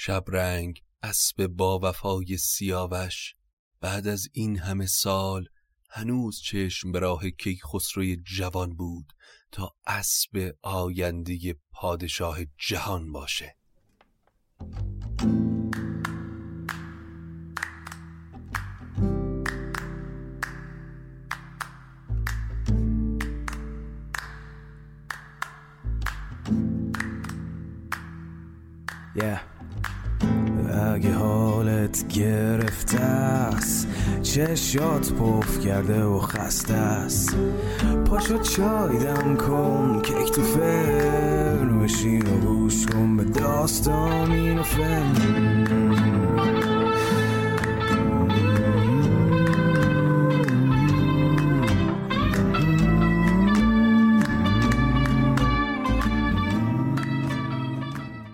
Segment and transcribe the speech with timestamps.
[0.00, 3.34] شبرنگ اسب با وفای سیاوش
[3.80, 5.48] بعد از این همه سال
[5.90, 9.12] هنوز چشم به راه کیک خسروی جوان بود
[9.52, 13.56] تا اسب آینده پادشاه جهان باشه
[29.14, 29.47] Yeah.
[30.98, 33.88] اگه حالت گرفته است
[34.22, 37.36] چشات پف کرده و خسته است.
[38.04, 45.14] پاشو چای دم کن کیک تو فرن بشین و گوش کن به داستان این فن.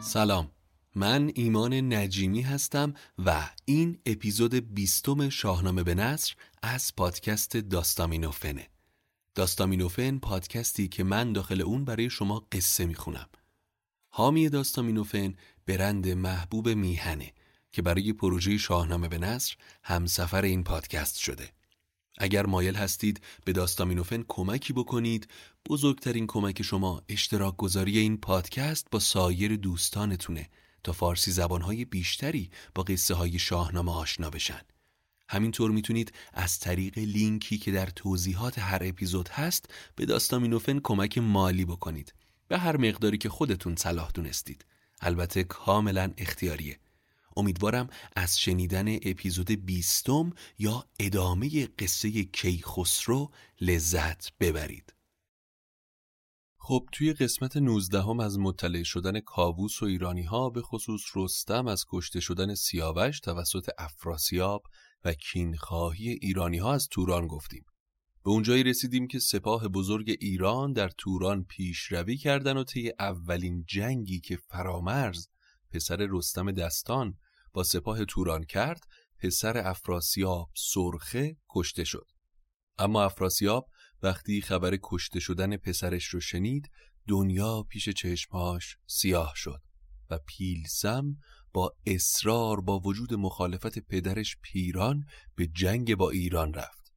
[0.01, 0.54] سلام.
[0.95, 8.69] من ایمان نجیمی هستم و این اپیزود بیستم شاهنامه به نصر از پادکست داستامینوفنه
[9.35, 13.29] داستامینوفن پادکستی که من داخل اون برای شما قصه می‌خونم.
[14.09, 15.35] حامی داستامینوفن
[15.67, 17.33] برند محبوب میهنه
[17.73, 21.53] که برای پروژه شاهنامه به نصر همسفر این پادکست شده.
[22.19, 25.29] اگر مایل هستید به داستامینوفن کمکی بکنید
[25.69, 30.49] بزرگترین کمک شما اشتراک گذاری این پادکست با سایر دوستانتونه.
[30.85, 34.61] تا فارسی زبانهای بیشتری با قصه های شاهنامه آشنا بشن.
[35.29, 41.65] همینطور می‌تونید از طریق لینکی که در توضیحات هر اپیزود هست به داستامینوفن کمک مالی
[41.65, 42.15] بکنید.
[42.49, 44.65] به هر مقداری که خودتون صلاح دونستید.
[45.01, 46.79] البته کاملا اختیاریه.
[47.37, 53.31] امیدوارم از شنیدن اپیزود بیستم یا ادامه قصه کیخسرو
[53.61, 54.94] لذت ببرید.
[56.67, 61.67] خب توی قسمت 19 هم از مطلع شدن کاووس و ایرانی ها به خصوص رستم
[61.67, 64.63] از کشته شدن سیاوش توسط افراسیاب
[65.05, 67.65] و کینخواهی ایرانی ها از توران گفتیم.
[68.25, 74.21] به اونجایی رسیدیم که سپاه بزرگ ایران در توران پیشروی کردن و طی اولین جنگی
[74.21, 75.27] که فرامرز
[75.71, 77.19] پسر رستم دستان
[77.53, 78.81] با سپاه توران کرد
[79.19, 82.07] پسر افراسیاب سرخه کشته شد.
[82.79, 83.69] اما افراسیاب
[84.05, 86.71] وقتی خبر کشته شدن پسرش رو شنید
[87.09, 89.63] دنیا پیش چشمهاش سیاه شد
[90.11, 91.17] و پیلسم
[91.53, 95.05] با اصرار با وجود مخالفت پدرش پیران
[95.37, 96.93] به جنگ با ایران رفت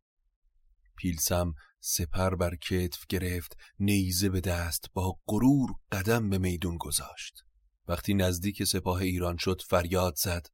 [0.98, 7.44] پیلسم سپر بر کتف گرفت نیزه به دست با غرور قدم به میدون گذاشت
[7.88, 10.48] وقتی نزدیک سپاه ایران شد فریاد زد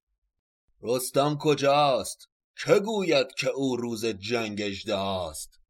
[0.81, 2.29] رستم کجاست؟
[2.65, 5.62] که گوید که او روز جنگ اجده است؟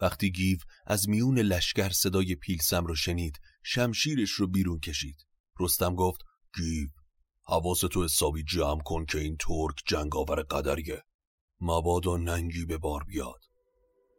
[0.00, 5.26] وقتی گیو از میون لشکر صدای پیلسم رو شنید شمشیرش رو بیرون کشید.
[5.60, 6.20] رستم گفت
[6.56, 6.88] گیو
[7.46, 11.02] حواس تو حسابی جمع کن که این ترک جنگاور قدریه.
[11.60, 13.40] مبادا ننگی به بار بیاد.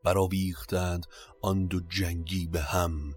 [0.04, 1.06] براویختند
[1.42, 3.14] آن دو جنگی به هم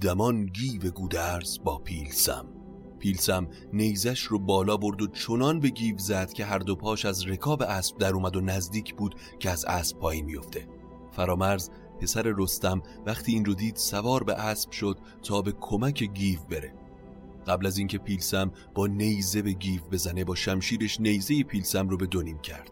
[0.00, 2.62] دمان گیو گودرز با پیلسم.
[2.98, 7.26] پیلسم نیزه‌ش رو بالا برد و چنان به گیو زد که هر دو پاش از
[7.26, 10.68] رکاب اسب در اومد و نزدیک بود که از اسب پایین میفته
[11.12, 11.70] فرامرز
[12.02, 16.74] پسر رستم وقتی این رو دید سوار به اسب شد تا به کمک گیو بره.
[17.46, 22.06] قبل از اینکه پیلسم با نیزه به گیو بزنه با شمشیرش نیزه پیلسم رو به
[22.06, 22.70] دونیم کرد.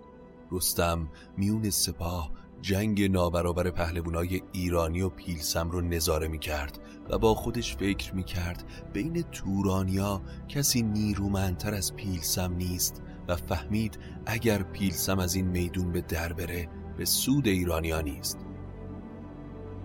[0.53, 2.31] رستم میون سپاه
[2.63, 6.79] جنگ نابرابر پهلوانای ایرانی و پیلسم رو نظاره می کرد
[7.11, 13.99] و با خودش فکر می کرد بین تورانیا کسی نیرومندتر از پیلسم نیست و فهمید
[14.27, 18.50] اگر پیلسم از این میدون به در بره به سود ایرانیا نیست.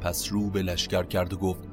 [0.05, 1.63] پس رو به لشکر کرد و گفت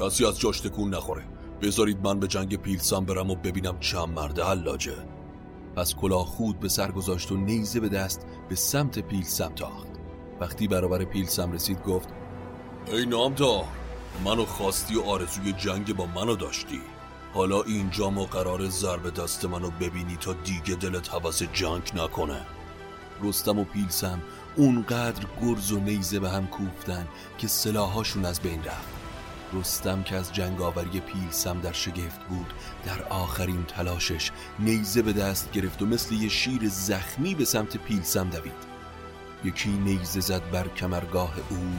[0.00, 1.24] کسی از جاش تکون نخوره.
[1.62, 4.96] بذارید من به جنگ پیلسم برم و ببینم چند مرده حلاجه.
[5.76, 9.88] پس کلاه خود به سر گذاشت و نیزه به دست به سمت پیلسم تاخت.
[10.40, 12.08] وقتی برابر پیلسم رسید گفت
[12.86, 13.64] ای نامدار
[14.24, 16.80] منو خواستی و آرزوی جنگ با منو داشتی.
[17.34, 22.46] حالا اینجا ما قرار ضرب دست منو ببینی تا دیگه دلت حوث جنگ نکنه.
[23.22, 24.22] رستم و پیلسم
[24.56, 27.08] اونقدر گرز و نیزه به هم کوفتن
[27.38, 28.88] که سلاحاشون از بین رفت.
[29.52, 32.54] رستم که از جنگاوری پیلسم در شگفت بود
[32.86, 38.30] در آخرین تلاشش نیزه به دست گرفت و مثل یه شیر زخمی به سمت پیلسم
[38.30, 38.70] دوید.
[39.44, 41.72] یکی نیزه زد بر کمرگاه او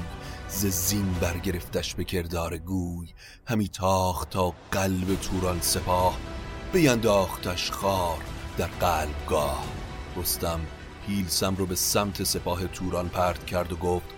[0.48, 3.08] ز زین برگرفتش به کردار گوی.
[3.48, 6.18] همی تاخت تا قلب توران سپاه
[6.74, 8.18] بینداختش خار
[8.58, 9.66] در قلبگاه.
[10.18, 10.60] رستم
[11.08, 14.10] پیلسم رو به سمت سپاه توران پرت کرد و گفت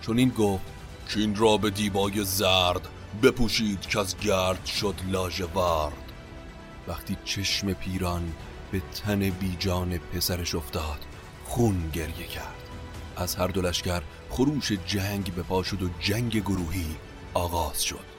[0.00, 0.64] چون این گفت
[1.08, 2.88] کین را به دیبای زرد
[3.22, 6.12] بپوشید که از گرد شد لاژوارد.
[6.88, 8.32] وقتی چشم پیران
[8.72, 10.98] به تن بیجان پسرش افتاد
[11.44, 12.54] خون گریه کرد.
[13.16, 16.96] از هر دو لشکر خروش جنگ به پا شد و جنگ گروهی
[17.34, 18.13] آغاز شد.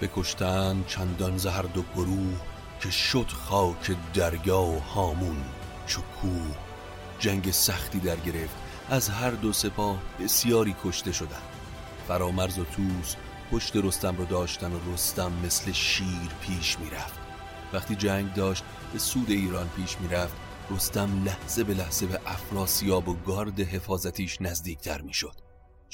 [0.00, 2.40] بکشتن چندان زهر دو گروه
[2.80, 5.44] که شد خاک دریا و هامون
[5.86, 6.40] چکو.
[7.18, 8.54] جنگ سختی در گرفت.
[8.90, 11.42] از هر دو سپاه بسیاری کشته شدند.
[12.08, 13.14] فرامرز و توس
[13.52, 17.20] پشت رستم رو داشتن و رستم مثل شیر پیش می‌رفت.
[17.72, 20.34] وقتی جنگ داشت به سود ایران پیش می‌رفت.
[20.70, 25.43] رستم لحظه به لحظه به افراسیاب و گارد حفاظتیش نزدیکتر می‌شد.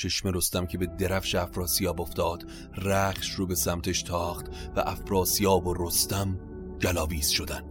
[0.01, 2.45] چشم رستم که به درفش افراسیاب افتاد
[2.77, 6.41] رخش رو به سمتش تاخت و افراسیاب و رستم
[6.83, 7.63] گلاویز شدن.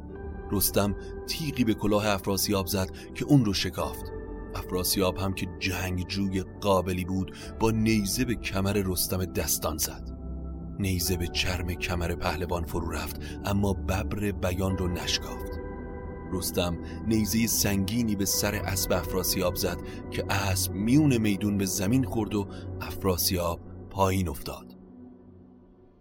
[0.52, 0.96] رستم
[1.28, 4.06] تیغی به کلاه افراسیاب زد که اون رو شکافت.
[4.56, 10.10] افراسیاب هم که جنگجوی قابلی بود با نیزه به کمر رستم دستان زد.
[10.80, 15.59] نیزه به چرم کمر پهلوان فرو رفت اما ببر بیان رو نشکافت.
[16.32, 16.78] رستم
[17.08, 19.78] نیزه سنگینی به سر اسب افراسیاب زد
[20.12, 22.48] که اسب میون میدون به زمین خورد و
[22.82, 23.60] افراسیاب
[23.90, 24.76] پایین افتاد.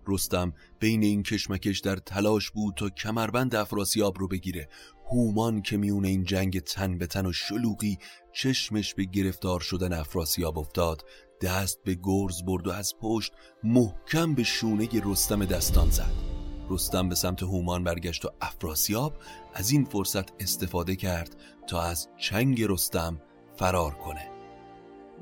[0.08, 4.68] رستم بین این کشمکش در تلاش بود تا کمربند افراسیاب رو بگیره.
[5.10, 7.98] هومان که میون این جنگ تن به تن و شلوغی
[8.32, 11.04] چشمش به گرفتار شدن افراسیاب افتاد
[11.42, 13.32] دست به گرز برد و از پشت
[13.64, 16.37] محکم به شونه رستم دستان زد.
[16.70, 19.14] رستم به سمت هومان برگشت و افراسیاب
[19.54, 21.36] از این فرصت استفاده کرد
[21.66, 23.20] تا از چنگ رستم
[23.56, 24.30] فرار کنه.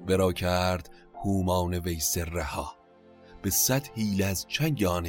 [0.07, 0.91] برا کرد
[1.25, 2.77] هومان ویس رها
[3.43, 5.07] به صد هیل از چنگ آن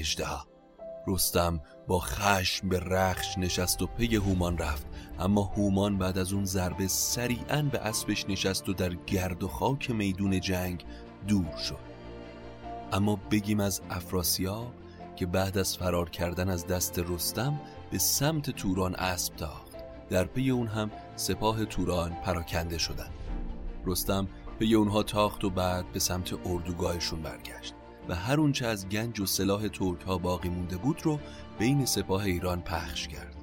[1.08, 4.86] رستم با خشم به رخش نشست و پی هومان رفت.
[5.20, 9.92] اما هومان بعد از اون ضربه سریعا به اسبش نشست و در گرد و خاک
[9.92, 10.86] میدون جنگ
[11.28, 11.88] دور شد.
[12.92, 14.74] اما بگیم از افراسیاب
[15.18, 17.60] که بعد از فرار کردن از دست رستم
[17.92, 19.78] به سمت توران اسب تاخت.
[20.10, 23.14] در پی اون هم سپاه توران پراکنده شدند.
[23.86, 24.28] رستم
[24.60, 27.74] پی اونها تاخت و بعد به سمت اردوگاهشون برگشت
[28.10, 31.20] و هر اونچه از گنج و سلاح ترک ها باقی مونده بود رو
[31.60, 33.36] بین سپاه ایران پخش کرد.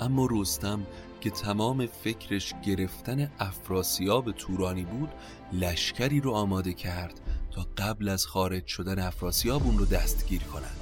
[0.00, 0.86] اما رستم
[1.20, 5.08] که تمام فکرش گرفتن افراسیاب تورانی بود
[5.52, 7.20] لشکری رو آماده کرد
[7.58, 10.80] تا قبل از خارج شدن افراسیاب اون رو دستگیر کنند.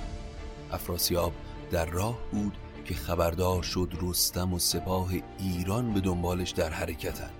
[0.72, 1.32] افراسیاب
[1.70, 7.30] در راه بود که خبردار شد رستم و سپاه ایران به دنبالش در حرکتن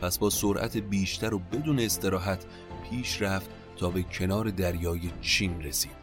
[0.00, 2.44] پس با سرعت بیشتر و بدون استراحت
[2.90, 5.96] پیش رفت تا به کنار دریای چین رسید.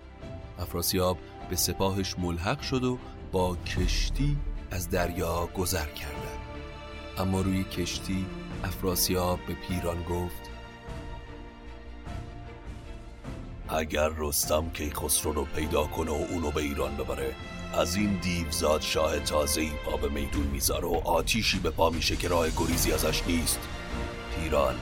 [0.60, 1.18] افراسیاب
[1.50, 2.98] به سپاهش ملحق شد و
[3.32, 4.38] با کشتی
[4.72, 6.40] از دریا گذر کردند.
[7.18, 8.26] اما روی کشتی
[8.64, 10.49] افراسیاب به پیران گفت
[13.72, 17.36] اگر رستم کیخسرو رو پیدا کنه و اونو به ایران ببره
[17.74, 22.16] از این دیوزاد شاه تازه ای پا به میدون می‌ذاره و آتیشی به پا میشه
[22.16, 23.60] که راه گریزی ازش نیست.
[24.36, 24.76] پیران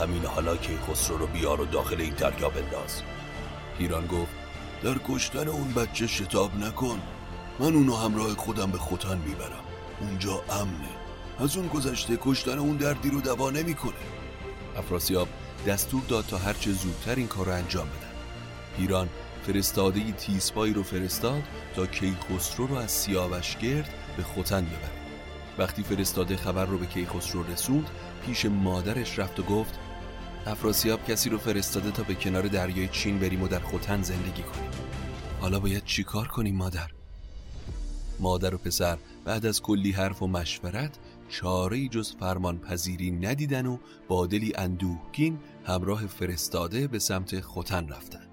[0.00, 3.02] همین حالا کیخسرو رو بیار و داخل این دریا بنداز.
[3.78, 4.32] پیران گفت
[4.82, 7.00] در کشتن اون بچه شتاب نکن.
[7.58, 9.64] من اونو همراه خودم به خوتن می‌برم.
[10.00, 10.88] اونجا امنه.
[11.38, 13.92] از اون گذشته کشتن اون دردی رو دوا نمی‌کنه.
[14.76, 15.28] افراسیاب
[15.66, 18.09] دستور داد تا هرچه زودتر این کار رو انجام بدن
[18.76, 19.08] پیران
[19.46, 21.42] فرستاده تیسپایی رو فرستاد
[21.74, 25.00] تا کیخسرو رو از سیاوش گرد به خوتن ببره.
[25.58, 27.90] وقتی فرستاده خبر رو به کیخسرو رسوند
[28.26, 29.78] پیش مادرش رفت و گفت
[30.46, 34.70] افراسیاب کسی رو فرستاده تا به کنار دریای چین بریم و در خوتن زندگی کنیم.
[35.40, 36.90] حالا باید چیکار کنیم مادر؟
[38.20, 40.98] مادر و پسر بعد از کلی حرف و مشورت
[41.28, 48.29] چاره جز فرمان پذیری ندیدن و با دلی اندوهگین همراه فرستاده به سمت خوتن رفتن.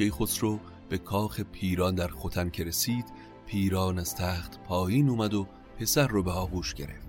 [0.00, 3.04] کیخسرو به کاخ پیران در خوتن که رسید
[3.46, 5.46] پیران از تخت پایین اومد و
[5.78, 7.08] پسر رو به آغوش گرفت.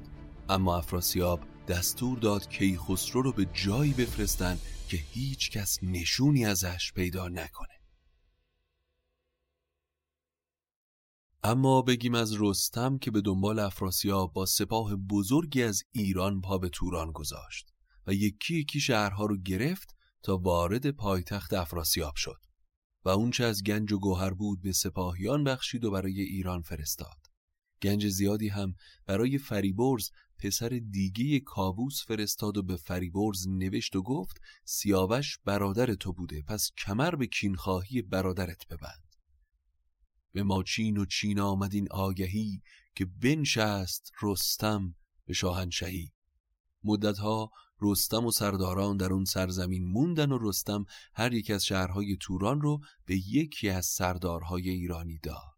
[0.49, 4.57] اما افراسیاب دستور داد کیخسرو رو به جایی بفرستن
[4.87, 7.79] که هیچ کس نشونی ازش پیدا نکنه.
[11.43, 16.69] اما بگیم از رستم که به دنبال افراسیاب با سپاه بزرگی از ایران پا به
[16.69, 17.73] توران گذاشت
[18.07, 22.50] و یکی یکی شهرها رو گرفت تا وارد پایتخت افراسیاب شد.
[23.05, 27.17] و اونچه از گنج و گوهر بود به سپاهیان بخشید و برای ایران فرستاد.
[27.81, 34.41] گنج زیادی هم برای فریبرز پسر دیگه کابوس فرستاد و به فریبرز نوشت و گفت
[34.65, 39.15] سیاوش برادر تو بوده پس کمر به کینخواهی برادرت ببند.
[40.31, 42.61] به ما چین و چین آمد این آگهی
[42.95, 46.11] که بنشست رستم به شاهنشهی
[46.83, 52.61] مدتها رستم و سرداران در اون سرزمین موندن و رستم هر یک از شهرهای توران
[52.61, 55.57] رو به یکی از سردارهای ایرانی داد.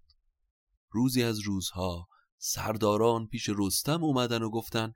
[0.91, 4.93] روزی از روزها سرداران پیش رستم اومدن و گفتن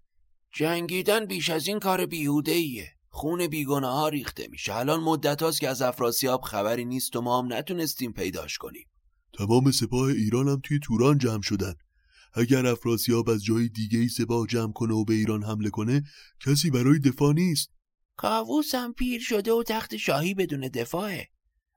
[0.53, 4.75] جنگیدن بیش از این کار بیهوده ایه خون بیگناه ها ریخته میشه.
[4.75, 8.87] الان مدت هاست که از افراسیاب خبری نیست و ما هم نتونستیم پیداش کنیم.
[9.37, 11.73] تمام سپاه ایران هم توی توران جمع شدن.
[12.37, 16.03] اگر افراسیاب از جای دیگه ای سپاه جمع کنه و به ایران حمله کنه
[16.39, 17.69] کسی برای دفاع نیست.
[18.17, 21.29] کاووس هم پیر شده و تخت شاهی بدون دفاعه.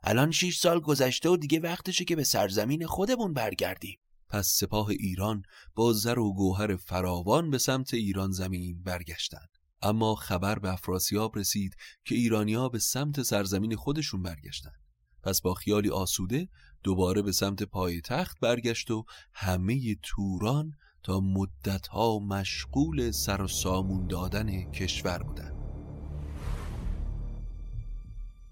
[0.03, 3.99] الان شیش سال گذشته و دیگه وقتشه که به سرزمین خودمون برگردیم.
[4.29, 5.43] پس سپاه ایران
[5.75, 9.49] با زر و گوهر فراوان به سمت ایران زمین برگشتند.
[9.83, 14.81] اما خبر به افراسیاب رسید که ایرانیا به سمت سرزمین خودشون برگشتند.
[15.23, 16.49] پس با خیالی آسوده
[16.83, 20.73] دوباره به سمت پای تخت برگشت و همه توران
[21.03, 25.61] تا مدتها مشغول سر و سامون دادن کشور بودند.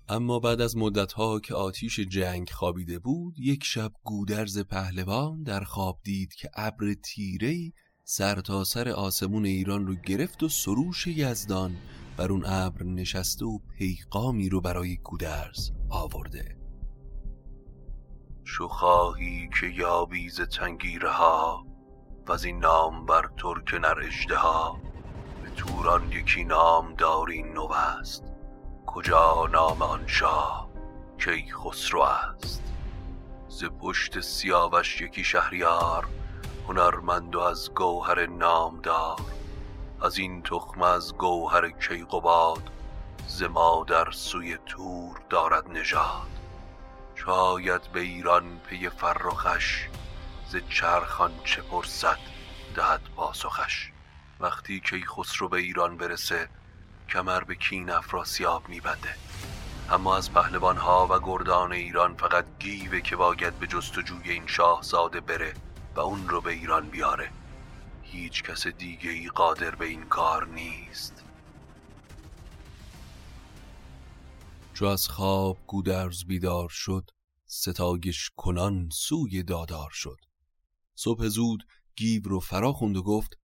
[0.08, 5.98] اما بعد از مدتها که آتیش جنگ خوابیده بود یک شب گودرز پهلوان در خواب
[6.04, 7.72] دید که ابر تیرهی
[8.04, 11.76] سر تا سر آسمون ایران رو گرفت و سروش یزدان
[12.16, 16.57] بر اون ابر نشسته و پیغامی رو برای گودرز آورده
[18.50, 21.66] شو خواهی که یابی ز تنگیره ها
[22.26, 24.78] و از این نام بر ترک نر ها
[25.42, 28.24] به توران یکی نام داری نو است
[28.86, 30.68] کجا نام آن شاه
[31.18, 32.62] کی خسرو است
[33.48, 36.06] ز پشت سیاوش یکی شهریار
[36.68, 39.20] هنرمند و از گوهر نامدار
[40.02, 42.70] از این تخم از گوهر کیقباد
[43.26, 46.37] ز مادر سوی تور دارد نژاد
[47.24, 49.86] شاید به ایران پی فرخش
[50.48, 52.18] ز چرخان چه پرسد
[52.74, 53.90] دهد پاسخش.
[54.40, 56.48] وقتی که خسرو به ایران برسه
[57.08, 59.14] کمر به کین افراسیاب میبنده.
[59.90, 65.54] اما از ها و گردان ایران فقط گیوه که باید به جستجوی این شاهزاده بره
[65.94, 67.30] و اون رو به ایران بیاره.
[68.02, 71.24] هیچ کس دیگه ای قادر به این کار نیست.
[74.78, 77.10] چو از خواب گودرز بیدار شد
[77.46, 80.16] ستایش کنان سوی دادار شد.
[80.94, 81.66] صبح زود
[81.96, 83.38] گیو رو فرا خوند و گفت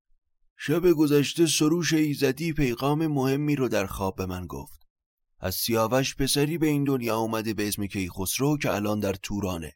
[0.56, 4.80] شب گذشته سروش ایزدی پیغام مهمی رو در خواب به من گفت.
[5.40, 9.72] از سیاوش پسری به این دنیا اومده به اسم کیخسرو که الان در تورانه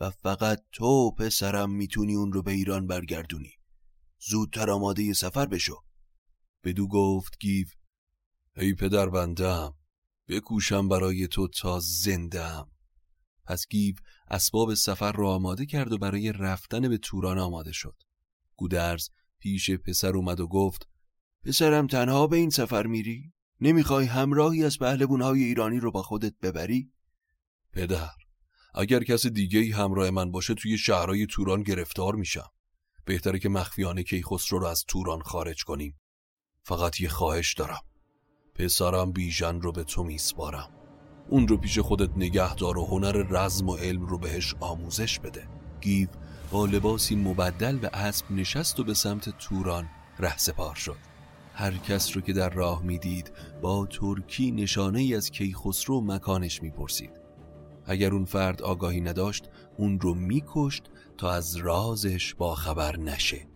[0.00, 3.52] و فقط تو پسرم می‌تونی اون رو به ایران برگردونی.
[4.28, 5.76] زودتر آماده سفر بشو.
[6.64, 7.66] بدو گفت گیو
[8.56, 9.77] ای پدر بندم
[10.28, 12.70] بکوشم برای تو تا زندم
[13.44, 13.94] پس گیو
[14.30, 17.94] اسباب سفر را آماده کرد و برای رفتن به توران آماده شد.
[18.56, 19.08] گودرز
[19.38, 20.88] پیش پسر اومد و گفت
[21.44, 26.92] پسرم تنها به این سفر میری؟ نمی‌خوای همراهی از پهلوانهای ایرانی رو با خودت ببری؟
[27.72, 28.10] پدر
[28.74, 32.50] اگر کس دیگه ای همراه من باشه توی شهرهای توران گرفتار میشم.
[33.04, 36.00] بهتره که مخفیانه کیخسرو رو از توران خارج کنیم.
[36.62, 37.87] فقط یه خواهش دارم.
[38.58, 40.68] پسرم بیژن رو به تو میسپارم.
[41.28, 45.48] اون رو پیش خودت نگه دار و هنر رزم و علم رو بهش آموزش بده.
[45.80, 46.08] گیو
[46.50, 49.88] با لباسی مبدل به اسب نشست و به سمت توران
[50.18, 50.96] رهسپار شد.
[51.54, 57.10] هر کس رو که در راه می‌دید با ترکی نشانه ای از کیخسرو مکانش می‌پرسید.
[57.86, 59.44] اگر اون فرد آگاهی نداشت
[59.76, 60.82] اون رو میکشت
[61.18, 63.46] تا از رازش با خبر نشه.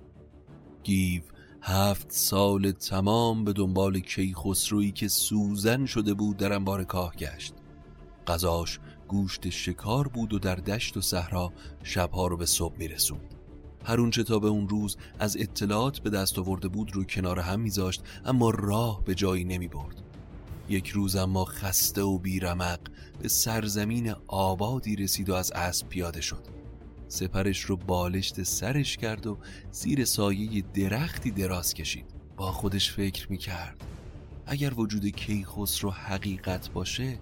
[0.83, 1.23] گیو
[1.65, 7.55] هفت سال تمام به دنبال کیخسرویی که سوزن شده بود در انبار کاه گشت.
[8.27, 11.53] غذاش گوشت شکار بود و در دشت و صحرا
[11.83, 13.35] شبها رو به صبح میرسوند.
[13.85, 17.61] هر اونچه تا به اون روز از اطلاعات به دست آورده بود رو کنار هم
[17.61, 20.03] میذاشت اما راه به جایی نمی برد
[20.69, 22.81] یک روز اما خسته و بیرمق
[23.23, 26.62] به سرزمین آبادی رسید و از اسب پیاده شد.
[27.13, 29.39] سپرش رو بالشت سرش کرد و
[29.71, 32.15] زیر سایه درختی دراز کشید.
[32.37, 33.85] با خودش فکر می‌کرد.
[34.47, 37.19] اگر وجود کیخسرو حقیقت باشه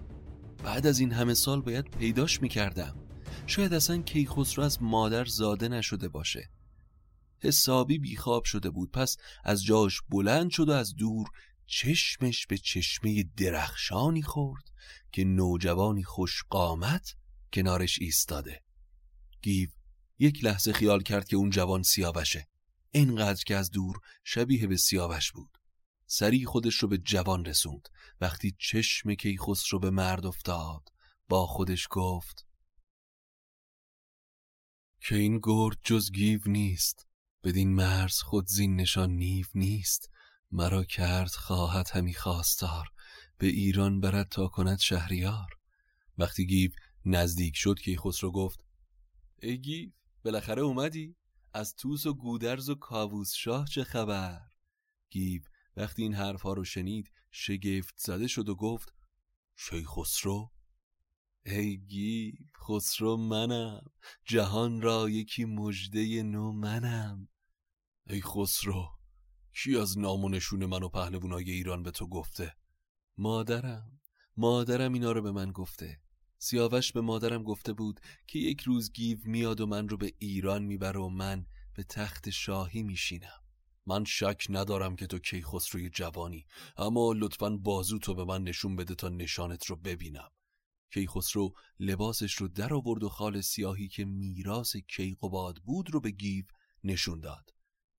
[0.63, 2.95] بعد از این همه سال باید پیداش می‌کردم.
[3.47, 6.49] شاید اصلا کیخسرو از مادر زاده نشده باشه.
[7.39, 8.91] حسابی بیخواب شده بود.
[8.91, 11.27] پس از جاش بلند شد و از دور
[11.65, 14.63] چشمش به چشمه درخشانی خورد
[15.11, 17.15] که نوجوانی خوش قامت
[17.53, 18.61] کنارش ایستاده.
[19.41, 19.69] گیو
[20.21, 22.47] یک لحظه خیال کرد که اون جوان سیاوشه.
[22.91, 25.57] اینقدر که از دور شبیه به سیاوش بود.
[26.05, 27.89] سریع خودش رو به جوان رسوند.
[28.21, 29.15] وقتی چشم
[29.71, 30.89] رو به مرد افتاد
[31.29, 32.47] با خودش گفت
[35.01, 37.07] که این گرد جز گیو نیست.
[37.43, 40.09] بدین مرز خود زین نشان نیو نیست.
[40.51, 42.87] مرا کرد خواهد همی خواستار.
[43.37, 45.49] به ایران برد تا کند شهریار.
[46.17, 46.71] وقتی گیو
[47.05, 48.59] نزدیک شد کیخسرو گفت
[49.41, 49.91] ای گیو
[50.23, 51.15] بالاخره اومدی؟
[51.53, 54.41] از توس و گودرز و کاووس شاه چه خبر؟
[55.09, 55.41] گیو
[55.77, 58.93] وقتی این حرفها رو شنید شگفت زده شد و گفت
[59.55, 60.51] کیخسرو؟
[61.45, 62.33] ای گیو
[62.67, 63.81] خسرو منم.
[64.25, 67.27] جهان را یکی مژده نو منم.
[68.07, 68.89] ای خسرو
[69.53, 72.55] کی از نام و نشون من و پهلوانای ایران به تو گفته؟
[73.17, 73.99] مادرم.
[74.37, 76.01] مادرم اینا رو به من گفته.
[76.43, 80.63] سیاوش به مادرم گفته بود که یک روز گیو میاد و من رو به ایران
[80.63, 83.41] می‌بره و من به تخت شاهی میشینم.
[83.85, 86.45] من شک ندارم که تو کیخسروی جوانی
[86.77, 90.29] اما لطفا بازو تو به من نشون بده تا نشانت رو ببینم.
[90.93, 96.45] کیخسرو لباسش رو در آورد و خال سیاهی که میراث کیقوباد بود رو به گیو
[96.83, 97.49] نشون داد.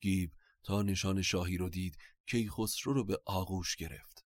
[0.01, 0.31] گیو
[0.63, 4.25] تا نشان شاهی رو دید کیخسرو رو به آغوش گرفت.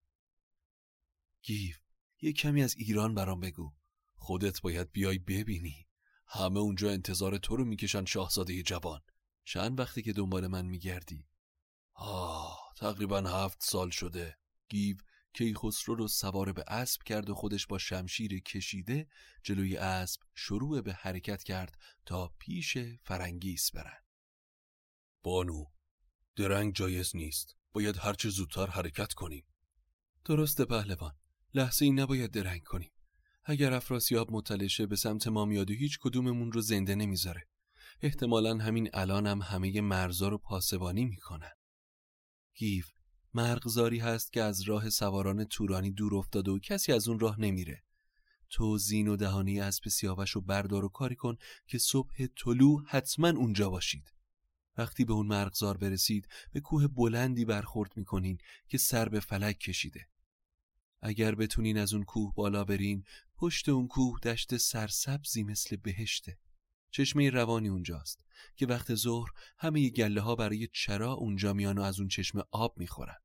[1.42, 1.74] گیو
[2.20, 3.72] یه کمی از ایران برام بگو.
[4.26, 5.86] خودت باید بیای ببینی.
[6.26, 9.00] همه اونجا انتظار تو رو می‌کشن شاهزاده جوان.
[9.44, 11.28] چند وقتی که دنبال من میگردی؟
[11.94, 14.38] آه تقریبا هفت سال شده.
[14.68, 14.96] گیو
[15.32, 19.08] کیخسرو رو سوار به اسب کرد و خودش با شمشیر کشیده
[19.42, 24.02] جلوی اسب شروع به حرکت کرد تا پیش فرنگیس برن.
[25.22, 25.64] بانو
[26.36, 27.56] درنگ جایز نیست.
[27.72, 29.46] باید هرچه زودتر حرکت کنیم.
[30.24, 31.14] درسته پهلوان.
[31.54, 32.90] لحظه ای نباید درنگ کنیم.
[33.48, 37.46] اگر افراسیاب مطلع شه به سمت ما میاد و هیچ کدوممون رو زنده نمی‌ذاره.
[38.02, 41.52] احتمالا همین الان هم همه مرزا رو پاسبانی می‌کنن.
[42.55, 42.87] گیو
[43.35, 47.82] مرغزاری هست که از راه سواران تورانی دور افتاده و کسی از اون راه نمیره.
[48.50, 53.28] تو زین و دهانی اسب سیاوش رو بردار و کاری کن که صبح طلوع حتما
[53.28, 54.12] اونجا باشید.
[54.78, 60.09] وقتی به اون مرغزار برسید به کوه بلندی برخورد می‌کنین که سر به فلک کشیده.
[61.07, 63.05] اگر بتونین از اون کوه بالا برین
[63.37, 66.38] پشت اون کوه دشت سرسبزی مثل بهشته.
[66.90, 68.25] چشمه روانی اونجاست
[68.57, 72.79] که وقت ظهر همه گله ها برای چرا اونجا میان و از اون چشمه آب
[72.79, 73.16] می‌خورن.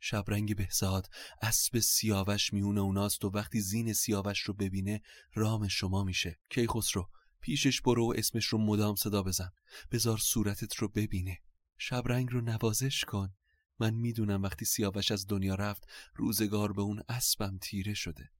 [0.00, 1.08] شبرنگ بهزاد
[1.42, 5.02] اسب سیاوش میونه اوناست و وقتی زین سیاوش رو ببینه
[5.34, 6.38] رام شما میشه.
[6.50, 9.50] کیخسرو پیشش برو و اسمش رو مدام صدا بزن.
[9.92, 11.38] بزار صورتت رو ببینه.
[11.78, 13.37] شبرنگ رو نوازش کن.
[13.80, 18.30] من می‌دونم وقتی سیاوش از دنیا رفت روزگار به اون اسبم تیره شده.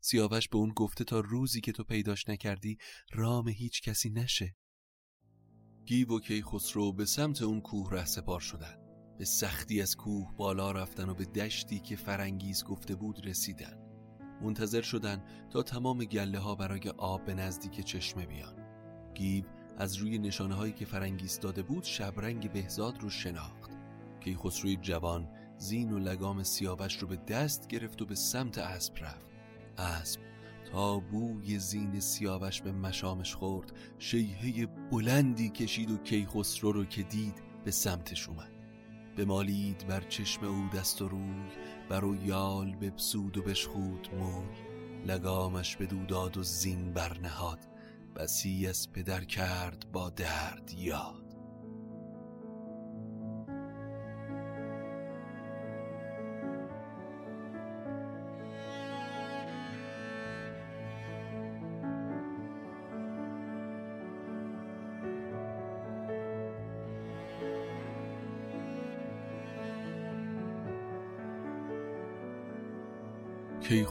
[0.00, 2.78] سیاوش به اون گفته تا روزی که تو پیداش نکردی
[3.12, 4.56] رام هیچ کسی نشه.
[5.84, 8.76] گیو و کیخسرو به سمت اون کوه ره سپار شدن.
[9.18, 13.78] به سختی از کوه بالا رفتن و به دشتی که فرنگیز گفته بود رسیدن.
[14.42, 18.56] منتظر شدن تا تمام گله ها برای آب به نزدیک چشمه بیان.
[19.14, 19.44] گیو
[19.78, 23.73] از روی نشانه هایی که فرنگیز داده بود شبرنگ بهزاد رو شناخت.
[24.24, 29.30] کیخسروی جوان زین و لگام سیاوش رو به دست گرفت و به سمت اسب رفت.
[29.78, 30.20] اسب
[30.72, 37.42] تا بوی زین سیاوش به مشامش خورد شیهه بلندی کشید و کیخسرو رو که دید
[37.64, 38.50] به سمتش اومد.
[39.26, 41.48] مالید بر چشم او دست و روی
[41.88, 44.74] بر و یال بپسود و بشخود موی.
[45.06, 47.58] لگامش به دوداد و زین برنهاد.
[48.16, 51.23] بسی از پدر کرد با درد یاد.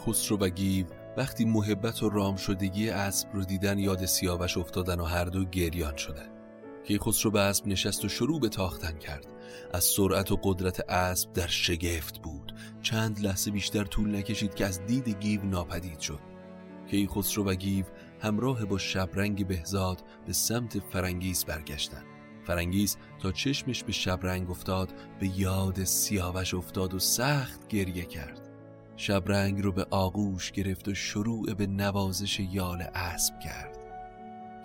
[0.06, 0.86] کیخسرو و گیو
[1.18, 5.96] وقتی محبت و رام شدگی اسب رو دیدن یاد سیاوش افتادن و هر دو گریان
[5.96, 6.30] شدن.
[6.88, 9.28] کیخسرو به اسب نشست و شروع به تاختن کرد.
[9.74, 12.56] از سرعت و قدرت اسب در شگفت بود.
[12.82, 16.20] چند لحظه بیشتر طول نکشید که از دید گیو ناپدید شد.
[16.92, 17.86] کیخسرو و گیو
[18.20, 22.06] همراه با شبرنگ بهزاد به سمت فرنگیس برگشتند.
[22.48, 28.43] فرنگیس تا چشمش به شبرنگ افتاد به یاد سیاوش افتاد و سخت گریه کرد.
[28.96, 33.78] شبرنگ رو به آغوش گرفت و شروع به نوازش یال اسب کرد.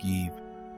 [0.01, 0.31] گیو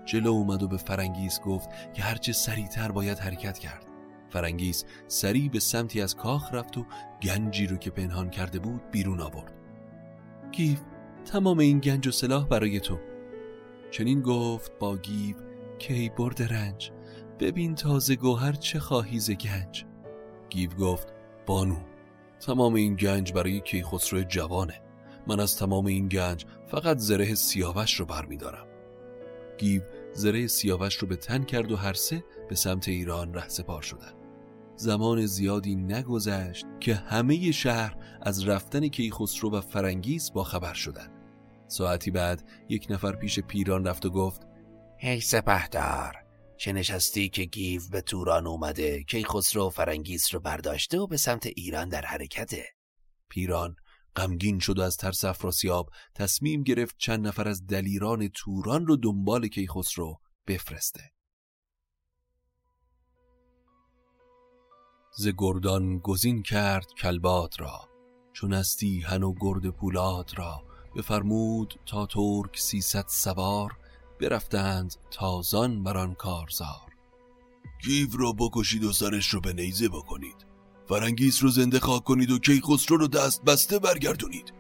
[0.06, 3.86] جلو اومد و به فرنگیس گفت که هرچه سریعتر باید حرکت کرد.
[4.30, 6.86] فرنگیس سریع به سمتی از کاخ رفت و
[7.24, 9.54] گنجی رو که پنهان کرده بود بیرون آورد.
[10.52, 10.78] گیو
[11.26, 13.00] تمام این گنج و سلاح برای تو.
[13.92, 15.36] چنین گفت با گیو
[15.80, 16.92] کای برده رنج
[17.40, 19.86] ببین تازه گوهر چه خواهی ز گنج.
[20.50, 21.08] گیو گفت
[21.46, 21.90] بانو.
[22.41, 24.82] تمام این گنج برای کیخسرو جوانه.
[25.27, 28.67] من از تمام این گنج فقط زره سیاوش رو برمیدارم.
[29.58, 29.82] گیو
[30.13, 34.13] زره سیاوش رو به تن کرد و هر سه به سمت ایران ره سپار شدن.
[34.75, 41.08] زمان زیادی نگذشت که همه شهر از رفتن کیخسرو و فرنگیس با خبر شدن.
[41.67, 44.47] ساعتی بعد یک نفر پیش پیران رفت و گفت
[44.97, 46.21] هی سپهدار
[46.62, 51.45] چه نشستی که گیو به توران اومده که خسرو فرنگیس رو برداشته و به سمت
[51.45, 52.65] ایران در حرکته.
[53.30, 53.76] پیران
[54.15, 59.47] غمگین شد و از ترس افراسیاب تصمیم گرفت چند نفر از دلیران توران رو دنبال
[59.47, 61.12] کیخسرو بفرسته.
[65.17, 67.89] ز گردان گزین کرد کلبات را
[68.34, 70.63] چو نستیهن و گرد پولاد را
[70.95, 73.81] بفرمود تا ترک سیصد سوار
[74.22, 76.92] برفتند تازان بران کارزار.
[77.84, 80.46] گیو را بکشید و سرش رو به نیزه بکنید.
[80.90, 84.54] فرنگیس رو زنده خاک کنید و کیخسرو رو دست بسته برگردونید.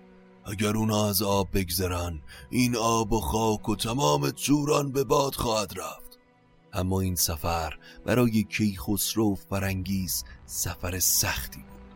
[0.45, 5.73] اگر اونا از آب بگذرن این آب و خاک و تمام توران به باد خواهد
[5.79, 6.19] رفت.
[6.73, 11.95] اما این سفر برای کیخسرو و فرنگیس سفر سختی بود.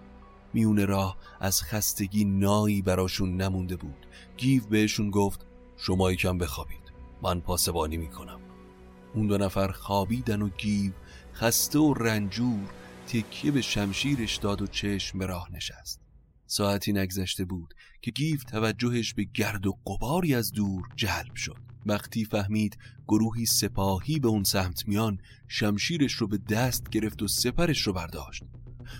[0.54, 4.08] میون راه از خستگی نایی براشون نمونده بود.
[4.38, 5.46] گیو بهشون گفت
[5.78, 6.85] شما یکم بخوابید.
[7.22, 8.40] من پاسبانی می‌کنم.
[9.14, 10.92] اون دو نفر خوابیدن و گیو
[11.34, 12.70] خسته و رنجور
[13.08, 16.02] تکیه به شمشیرش داد و چشم به راه نشست.
[16.46, 21.58] ساعتی نگذشته بود که گیو توجهش به گرد و قباری از دور جلب شد.
[21.86, 27.82] وقتی فهمید گروهی سپاهی به اون سمت میان شمشیرش رو به دست گرفت و سپرش
[27.82, 28.44] رو برداشت.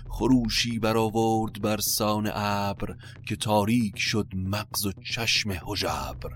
[0.10, 2.96] خروشی برآورد بر سان ابر
[3.28, 6.30] که تاریک شد مغز و چشم هژبر.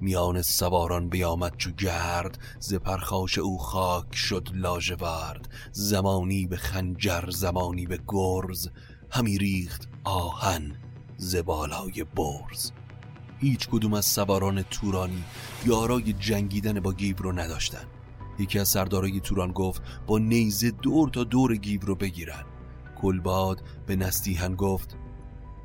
[0.00, 5.48] میان سواران بیامد چو گرد ز پرخاش او خاک شد لاژورد.
[5.72, 8.68] زمانی به خنجر زمانی به گرز
[9.10, 10.76] همی ریخت آهن
[11.16, 12.72] ز بالای برز.
[13.38, 15.24] هیچ کدوم از سواران تورانی
[15.66, 17.84] یارای جنگیدن با گیو رو نداشتن.
[18.38, 22.44] یکی از سردارای توران گفت با نیزه دور تا دور گیو رو بگیرن.
[23.04, 24.96] کلباد به نستیهن گفت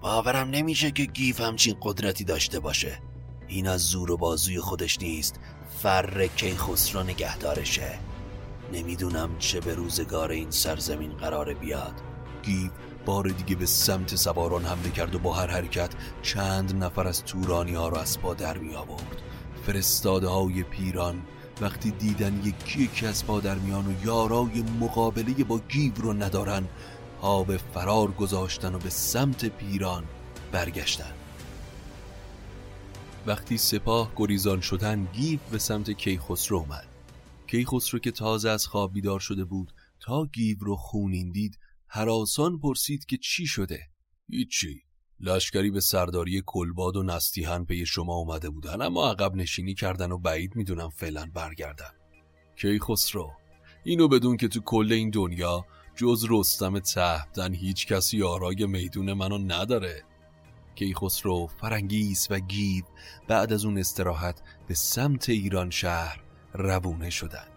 [0.02, 3.00] باورم نمیشه که گیو همچین قدرتی داشته باشه.
[3.48, 5.40] این از زور و بازوی خودش نیست.
[5.82, 8.00] فر کیخسرو نگهدارشه.
[8.74, 11.94] نمی‌دونم چه به روزگار این سرزمین قراره بیاد.
[12.44, 12.72] گیو
[13.06, 15.90] بار دیگه به سمت سواران حمله کرد و با هر حرکت
[16.22, 19.22] چند نفر از تورانی ها را از پا در می آورد.
[19.66, 21.22] فرستاده های پیران
[21.62, 26.68] وقتی دیدن یکی یکی از پادرمیان و یارای مقابله با گیو رو ندارن
[27.22, 30.04] ها به فرار گذاشتن و به سمت پیران
[30.52, 31.14] برگشتن.
[33.28, 36.88] وقتی سپاه گریزان شدن گیو به سمت کیخسرو اومد.
[37.48, 43.06] کیخسرو که تازه از خواب بیدار شده بود تا گیو رو خونین دید هراسان پرسید
[43.06, 43.80] که چی شده؟
[44.30, 44.84] هیچی.
[45.20, 50.18] لشکری به سرداری کلباد و نستیهن پی شما اومده بودن اما عقب نشینی کردن و
[50.18, 51.92] بعید می‌دونم فعلا برگردن.
[52.62, 53.32] کیخسرو
[53.84, 55.66] اینو بدون که تو کل این دنیا
[56.00, 60.04] جز رستم تهمتن هیچ کسی یارای میدون منو نداره.
[60.76, 62.84] کیخسرو فرنگیس و گیو
[63.28, 67.48] بعد از اون استراحت به سمت ایران شهر روونه شدن.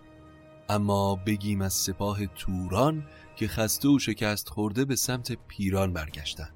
[0.68, 6.50] اما بگیم از سپاه توران که خسته و شکست خورده به سمت پیران برگشتن.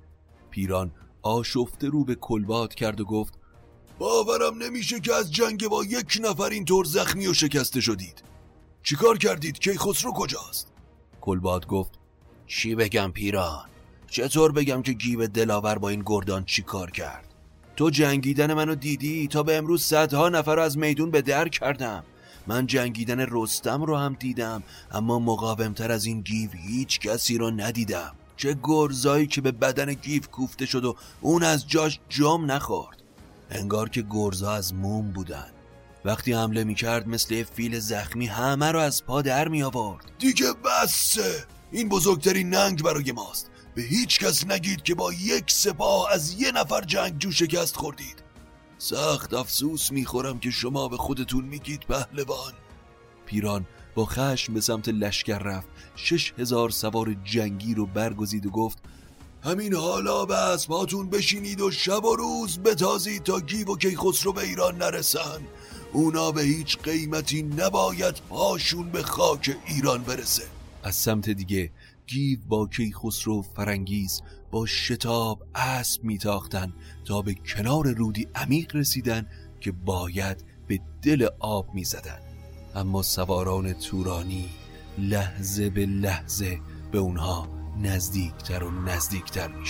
[0.51, 3.35] پیران آشفته رو به کلبات کرد و گفت
[3.99, 8.22] باورم نمیشه که از جنگ با یک نفر اینطور زخمی و شکسته شدید.
[8.83, 10.75] چیکار کردید؟ کی خسرو کجاست؟
[11.26, 11.92] کلباد گفت
[12.46, 13.64] چی بگم پیران؟
[14.10, 17.24] چطور بگم که گیب دلاور با این گردان چی کار کرد؟
[17.76, 22.04] تو جنگیدن منو دیدی؟ تا به امروز صدها نفر رو از میدون به در کردم.
[22.46, 28.12] من جنگیدن رستم رو هم دیدم اما مقاومتر از این گیو هیچ کسی رو ندیدم.
[28.36, 33.02] چه گرزایی که به بدن گیو کوفته شد و اون از جاش جام نخورد.
[33.50, 35.56] انگار که گرزا از موم بودن.
[36.07, 41.45] وقتی حمله می‌کرد مثل فیل زخمی همه رو از پا در می آورد دیگه بسه.
[41.73, 43.51] این بزرگترین ننگ برای ماست.
[43.75, 48.23] به هیچ کس نگید که با یک سپاه از یه نفر جنگجو شکست خوردید.
[48.79, 52.53] سخت افسوس می‌خورم که شما به خودتون میگید پهلوان.
[53.27, 55.69] پیران با خشم به سمت لشکر رفت.
[55.97, 58.79] شش هزار سوار جنگی رو برگزید و گفت
[59.45, 64.42] همین حالا به اسباتون بشینید و شب و روز بتازید تا گیو و کیخسرو به
[64.42, 65.40] ایران نرسن.
[65.92, 70.42] اونا به هیچ قیمتی نباید پاشون به خاک ایران برسه.
[70.83, 71.70] از سمت دیگه
[72.07, 76.72] گیو با کیخسرو فرنگیز با شتاب اسب میتاختن
[77.05, 79.27] تا به کنار رودی عمیق رسیدن
[79.61, 82.18] که باید به دل آب می‌زدن.
[82.75, 84.49] اما سواران تورانی
[84.99, 86.61] لحظه به لحظه
[86.92, 87.49] به اونها
[87.83, 89.66] نزدیکتر و نزدیکتر می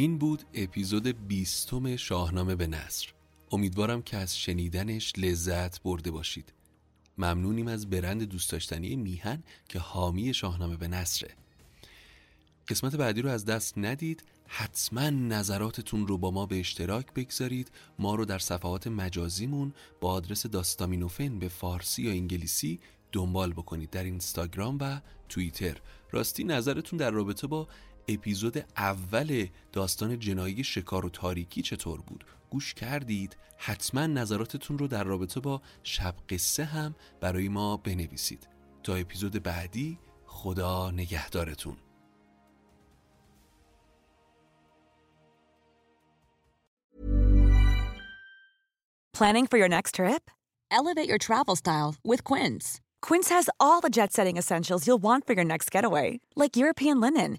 [0.00, 3.08] این بود اپیزود بیستم شاهنامه به نصر.
[3.50, 6.52] امیدوارم که از شنیدنش لذت برده باشید.
[7.18, 11.30] ممنونیم از برند دوست داشتنی میهن که حامی شاهنامه به نصره.
[12.68, 14.24] قسمت بعدی رو از دست ندید.
[14.46, 17.70] حتما نظراتتون رو با ما به اشتراک بگذارید.
[17.98, 22.80] ما رو در صفحات مجازیمون با آدرس داستامینوفن به فارسی یا انگلیسی
[23.12, 23.90] دنبال بکنید.
[23.90, 25.80] در اینستاگرام و توییتر.
[26.10, 27.68] راستی نظرتون در رابطه با
[28.08, 35.04] اپیزود اول داستان جنایی شکار و تاریکی چطور بود گوش کردید حتما نظراتتون رو در
[35.04, 38.48] رابطه با شب قصه هم برای ما بنویسید
[38.82, 41.76] تا اپیزود بعدی خدا نگهدارتون
[49.20, 50.30] Planning for your next trip?
[50.70, 52.80] Elevate your travel style with Quince.
[53.02, 57.00] Quince has all the jet setting essentials you'll want for your next getaway, like European
[57.00, 57.38] linen,